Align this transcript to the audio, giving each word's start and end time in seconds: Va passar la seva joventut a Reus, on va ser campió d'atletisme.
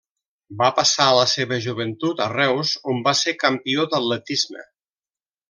Va 0.61 0.69
passar 0.77 1.09
la 1.17 1.25
seva 1.33 1.59
joventut 1.65 2.23
a 2.25 2.27
Reus, 2.33 2.73
on 2.95 3.05
va 3.09 3.15
ser 3.21 3.35
campió 3.45 3.87
d'atletisme. 3.93 4.67